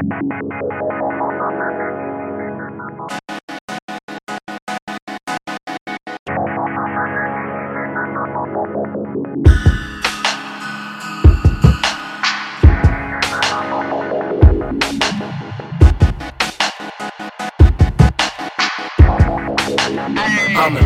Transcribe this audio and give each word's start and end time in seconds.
I'ma 0.00 0.16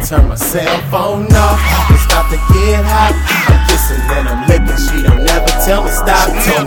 turn 0.03 0.29
my 0.29 0.35
cell 0.35 0.81
phone 0.91 1.31
off 1.31 1.61
and 1.89 1.99
stop 2.01 2.31
to 2.31 2.37
get 2.51 2.83
hot. 2.83 3.15
I'm 3.47 3.63
kissing 3.71 4.03
and 4.11 4.27
I'm 4.29 4.43
licking. 4.49 4.75
She 4.75 5.07
don't 5.07 5.23
never 5.23 5.47
tell 5.65 5.85
me 5.85 5.91
stop. 5.91 6.35
Tell 6.43 6.64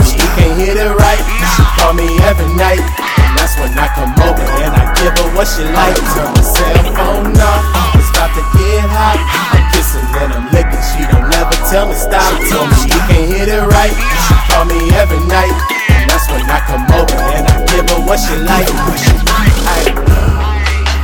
What 5.38 5.46
she 5.46 5.62
like. 5.70 5.94
Turn 6.18 6.34
my 6.34 6.42
cell 6.42 6.82
phone 6.98 7.38
off 7.38 7.62
and 7.94 8.06
stop 8.10 8.34
to 8.34 8.42
get 8.58 8.90
hot. 8.90 9.22
I'm 9.54 9.70
kissing 9.70 10.02
and 10.18 10.34
I'm 10.34 10.50
licking. 10.50 10.82
She 10.82 11.06
don't 11.14 11.30
never 11.30 11.54
tell 11.70 11.86
me 11.86 11.94
stop. 11.94 12.26
Tell 12.50 12.66
me 12.66 12.90
you 12.90 12.98
can't 13.06 13.30
hit 13.30 13.46
it 13.46 13.62
right. 13.70 13.94
She 13.94 14.34
call 14.50 14.66
me 14.66 14.90
every 14.98 15.22
night. 15.30 15.54
And 15.94 16.10
that's 16.10 16.26
when 16.34 16.42
I 16.42 16.58
come 16.66 16.90
over 16.90 17.22
and 17.38 17.46
I 17.46 17.54
give 17.70 17.86
her 17.86 18.02
what 18.10 18.18
she 18.18 18.34
like. 18.50 18.66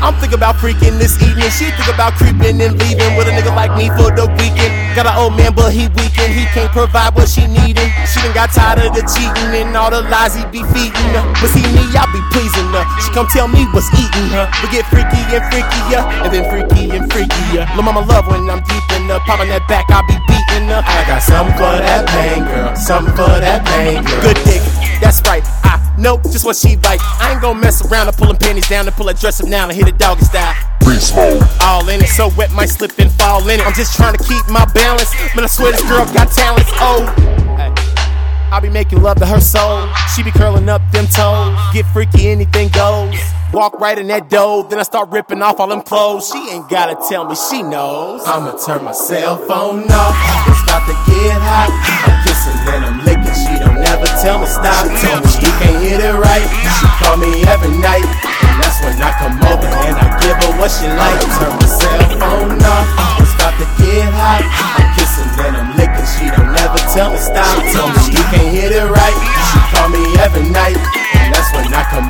I'm 0.01 0.17
thinking 0.17 0.41
about 0.41 0.57
freaking 0.57 0.97
this 0.97 1.13
evening. 1.21 1.53
She 1.53 1.69
think 1.69 1.93
about 1.93 2.17
creeping 2.17 2.57
and 2.57 2.73
leaving 2.81 3.13
with 3.13 3.29
a 3.29 3.37
nigga 3.37 3.53
like 3.53 3.77
me 3.77 3.93
for 3.93 4.09
the. 4.09 4.22
Got 4.93 5.09
an 5.09 5.17
old 5.17 5.33
man, 5.33 5.57
but 5.57 5.73
he 5.73 5.89
weakened. 5.97 6.37
He 6.37 6.45
can't 6.53 6.69
provide 6.69 7.17
what 7.17 7.25
she 7.25 7.49
needin'. 7.49 7.89
She 8.05 8.21
done 8.21 8.29
got 8.37 8.53
tired 8.53 8.77
of 8.85 8.93
the 8.93 9.01
cheating 9.09 9.49
and 9.57 9.73
all 9.73 9.89
the 9.89 10.05
lies 10.05 10.37
he 10.37 10.45
be 10.53 10.61
feeding 10.69 11.09
her. 11.17 11.25
But 11.41 11.49
see 11.49 11.65
me, 11.65 11.81
I 11.97 12.05
be 12.13 12.21
pleasing 12.29 12.69
her. 12.69 12.85
She 13.01 13.09
come 13.09 13.25
tell 13.33 13.49
me 13.49 13.65
what's 13.73 13.89
eating 13.97 14.29
her. 14.37 14.45
We 14.61 14.69
get 14.69 14.85
freaky 14.93 15.17
and 15.33 15.41
freakier, 15.49 16.05
and 16.21 16.29
then 16.29 16.45
freaky 16.45 16.93
and 16.93 17.09
freakier. 17.09 17.65
Lil' 17.73 17.81
mama 17.81 18.05
love 18.05 18.29
when 18.29 18.45
I'm 18.45 18.61
deep 18.69 18.85
in 18.93 19.09
her. 19.09 19.17
Popping 19.25 19.49
that 19.49 19.65
back, 19.65 19.89
I 19.89 20.05
be 20.05 20.13
beating 20.29 20.69
her. 20.69 20.85
I 20.85 21.01
got 21.09 21.25
something 21.25 21.57
for 21.57 21.73
that 21.73 22.05
pain, 22.13 22.45
girl. 22.45 22.75
Something 22.77 23.17
for 23.17 23.33
that 23.41 23.65
pain, 23.65 24.05
girl. 24.05 24.21
Good 24.21 24.37
right. 24.45 24.52
Know 26.03 26.19
just 26.23 26.43
what 26.43 26.57
she 26.57 26.75
like. 26.83 26.99
I 27.01 27.31
ain't 27.31 27.41
gonna 27.41 27.57
mess 27.57 27.79
around 27.89 28.09
and 28.09 28.17
pulling 28.17 28.35
panties 28.35 28.67
down 28.67 28.85
and 28.85 28.93
pull 28.93 29.07
her 29.07 29.13
dress 29.13 29.39
up 29.39 29.47
now 29.47 29.69
and 29.69 29.71
hit 29.71 29.87
it 29.87 29.97
doggy 29.97 30.25
style. 30.25 30.53
Beast 30.81 31.15
mode. 31.15 31.41
All 31.61 31.87
in 31.87 32.01
it, 32.01 32.09
so 32.09 32.29
wet 32.35 32.51
might 32.51 32.67
slip 32.67 32.91
and 32.99 33.09
fall 33.13 33.47
in 33.47 33.61
it. 33.61 33.65
I'm 33.65 33.73
just 33.73 33.95
trying 33.95 34.13
to 34.17 34.21
keep 34.21 34.45
my 34.49 34.65
balance. 34.73 35.15
Man, 35.33 35.45
I 35.45 35.47
swear 35.47 35.71
this 35.71 35.81
girl 35.83 36.03
got 36.13 36.29
talents. 36.29 36.69
Oh. 36.83 37.07
I 38.51 38.59
be 38.59 38.67
making 38.69 39.01
love 39.01 39.17
to 39.19 39.25
her 39.25 39.39
soul. 39.39 39.87
She 40.13 40.23
be 40.23 40.31
curling 40.31 40.67
up 40.67 40.81
them 40.91 41.07
toes. 41.07 41.57
Get 41.73 41.85
freaky, 41.93 42.27
anything 42.27 42.67
goes. 42.67 43.17
Walk 43.53 43.79
right 43.79 43.97
in 43.97 44.07
that 44.07 44.29
dough, 44.29 44.67
then 44.69 44.79
I 44.79 44.83
start 44.83 45.09
ripping 45.09 45.41
off 45.41 45.59
all 45.61 45.67
them 45.67 45.83
clothes. 45.83 46.27
She 46.27 46.37
ain't 46.51 46.69
gotta 46.69 46.97
tell 47.07 47.23
me, 47.23 47.35
she 47.35 47.63
knows. 47.63 48.23
I'ma 48.25 48.57
turn 48.57 48.83
my 48.83 48.91
cell 48.91 49.37
phone 49.37 49.89
off. 49.89 50.17
It's 50.49 50.63
about 50.63 50.85
to 50.85 50.93
get 51.09 51.39
hot. 51.39 52.32
What 60.63 60.71
she 60.71 60.87
like. 60.87 61.19
Turn 61.35 61.51
my 61.59 61.67
cell 61.67 62.07
phone 62.23 62.55
off. 62.63 62.87
About 63.35 63.59
to 63.59 63.67
get 63.83 64.07
hot. 64.15 64.47
I'm 64.79 64.95
kissing 64.95 65.27
and 65.43 65.59
I'm 65.59 65.75
licking. 65.75 66.07
She 66.07 66.31
don't 66.31 66.55
never 66.55 66.79
tell 66.95 67.11
me 67.11 67.19
stop. 67.19 67.43
Tell 67.75 67.91
me 67.91 67.99
she 68.07 68.15
can't 68.31 68.47
hit 68.47 68.71
it 68.71 68.87
right. 68.87 69.17
She 69.51 69.59
call 69.75 69.91
me 69.91 69.99
every 70.23 70.47
night. 70.47 70.79
And 71.19 71.35
that's 71.35 71.51
when 71.51 71.67
I 71.67 71.83
come 71.91 72.07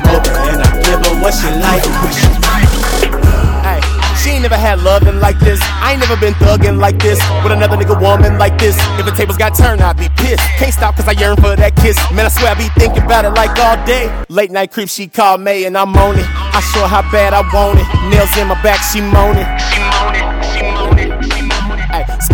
ain't 5.94 6.00
never 6.00 6.20
been 6.20 6.34
thugging 6.34 6.78
like 6.78 6.98
this 6.98 7.20
with 7.42 7.52
another 7.52 7.76
nigga 7.76 7.98
woman 8.00 8.36
like 8.36 8.58
this. 8.58 8.76
If 8.98 9.06
the 9.06 9.12
tables 9.12 9.36
got 9.36 9.54
turned, 9.54 9.80
I'd 9.80 9.96
be 9.96 10.08
pissed. 10.16 10.42
Can't 10.58 10.74
stop 10.74 10.96
cause 10.96 11.06
I 11.06 11.12
yearn 11.12 11.36
for 11.36 11.54
that 11.54 11.76
kiss. 11.76 11.96
Man, 12.10 12.26
I 12.26 12.28
swear 12.28 12.50
I 12.50 12.54
be 12.54 12.68
thinking 12.78 13.04
about 13.04 13.24
it 13.24 13.30
like 13.30 13.56
all 13.58 13.78
day. 13.86 14.10
Late 14.28 14.50
night 14.50 14.72
creep, 14.72 14.88
she 14.88 15.06
called 15.06 15.40
me 15.40 15.64
and 15.64 15.78
I'm 15.78 15.94
on 15.96 16.18
it. 16.18 16.26
I 16.26 16.60
show 16.74 16.86
how 16.86 17.02
bad 17.12 17.32
I 17.32 17.42
want 17.54 17.78
it. 17.78 17.86
Nails 18.10 18.36
in 18.36 18.48
my 18.48 18.60
back, 18.62 18.82
she 18.82 19.00
moaning. 19.00 19.46
She 19.70 20.58
she 20.58 20.94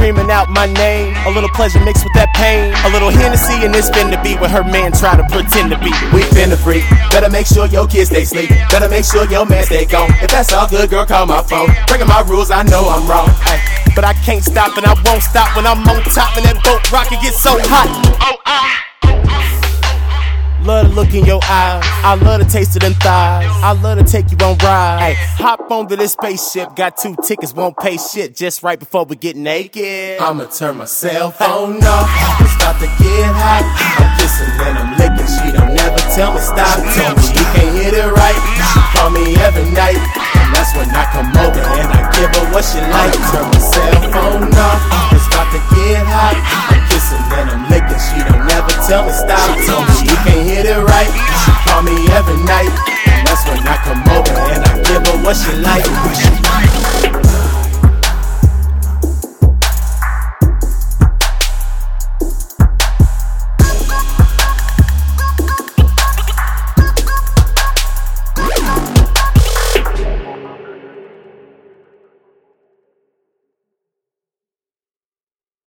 screaming 0.01 0.31
out 0.31 0.49
my 0.49 0.67
name. 0.67 1.15
A 1.27 1.31
little 1.31 1.51
pleasure 1.51 1.81
mixed 1.85 2.05
with 2.05 2.15
that 2.15 2.33
pain. 2.33 2.73
A 2.87 2.89
little 2.89 3.11
Hennessy 3.11 3.67
and 3.67 3.75
this 3.75 3.91
finna 3.91 4.17
be 4.25 4.33
with 4.41 4.51
her 4.51 4.65
man 4.65 4.93
try 4.93 5.17
to 5.17 5.25
pretend 5.29 5.71
to 5.71 5.79
be. 5.79 5.93
We 6.17 6.25
finna 6.33 6.57
freak. 6.57 6.89
Better 7.13 7.29
make 7.29 7.47
sure 7.47 7.67
your 7.67 7.87
kids 7.87 8.09
stay 8.09 8.25
sleep. 8.25 8.49
Better 8.71 8.89
make 8.89 9.05
sure 9.05 9.29
your 9.29 9.45
man 9.45 9.65
stay 9.65 9.85
gone. 9.85 10.09
If 10.25 10.31
that's 10.31 10.53
all 10.53 10.69
good, 10.69 10.89
girl, 10.89 11.05
call 11.05 11.27
my 11.27 11.43
phone. 11.43 11.69
Breaking 11.87 12.09
my 12.09 12.25
rules, 12.27 12.51
I 12.51 12.63
know 12.65 12.89
I'm 12.89 13.05
wrong. 13.05 13.29
But 14.01 14.09
I 14.09 14.15
can't 14.25 14.43
stop 14.43 14.79
and 14.79 14.87
I 14.87 14.95
won't 15.05 15.23
stop 15.23 15.55
when 15.55 15.67
I'm 15.67 15.87
on 15.87 16.03
top 16.05 16.35
and 16.35 16.47
that 16.47 16.57
boat 16.65 16.81
rocket 16.91 17.21
gets 17.21 17.39
so 17.39 17.53
hot. 17.61 17.85
Oh, 18.25 18.41
I. 18.49 18.81
Love 20.65 20.89
the 20.89 20.95
look 20.95 21.13
in 21.13 21.27
your 21.27 21.41
eyes. 21.45 21.85
I 21.85 22.15
love 22.15 22.41
the 22.41 22.47
taste 22.47 22.77
of 22.77 22.81
them 22.81 22.95
thighs. 22.95 23.45
I 23.61 23.73
love 23.73 23.99
to 23.99 24.05
take 24.05 24.33
you 24.33 24.39
on 24.41 24.57
rides. 24.65 25.05
Hey, 25.05 25.15
hop 25.37 25.71
onto 25.71 25.97
this 25.97 26.13
spaceship. 26.13 26.77
Got 26.77 26.97
two 26.97 27.15
tickets, 27.27 27.53
won't 27.53 27.77
pay 27.77 27.99
shit. 27.99 28.35
Just 28.35 28.63
right 28.63 28.79
before 28.79 29.05
we 29.05 29.17
get 29.17 29.37
naked. 29.37 30.19
I'ma 30.19 30.47
turn 30.47 30.79
my 30.79 30.87
cell 30.87 31.31
phone 31.31 31.85
off. 31.85 32.09
It's 32.41 32.57
about 32.57 32.81
to 32.81 32.89
get 33.05 33.29
hot. 33.37 33.69
I'm 34.01 34.17
kissing 34.17 34.49
and 34.65 34.79
I'm 34.81 34.97
licking. 34.97 35.29
She 35.29 35.53
don't 35.53 35.75
never 35.77 36.01
tell 36.17 36.33
me 36.33 36.41
stop. 36.41 36.80
She 42.63 42.81
like. 42.93 43.15
Turn 43.33 43.49
my 43.49 43.59
cell 43.59 44.01
phone 44.13 44.53
off. 44.53 44.81
It's 45.17 45.27
about 45.33 45.49
to 45.53 45.61
get 45.73 46.05
hot. 46.05 46.37
I'm 46.69 46.83
kissing 46.93 47.25
and 47.33 47.49
I'm 47.57 47.63
licking. 47.73 48.01
She 48.01 48.21
don't 48.21 48.45
never 48.45 48.73
tell 48.85 49.07
me 49.07 49.13
stop. 49.13 49.49
Tell 49.65 49.81
me 49.81 49.97
you 50.05 50.17
can't 50.25 50.45
hit 50.45 50.67
it 50.67 50.77
right. 50.77 51.11
She 51.45 51.53
call 51.65 51.83
me 51.83 51.97
every 52.13 52.37
night. 52.45 52.73
And 53.09 53.27
that's 53.27 53.45
when 53.49 53.61
I 53.65 53.77
come 53.81 54.03
over 54.13 54.37
and 54.53 54.61
I 54.65 54.73
give 54.85 55.07
her 55.07 55.17
what 55.25 55.37
she 55.37 55.53
like. 55.57 56.50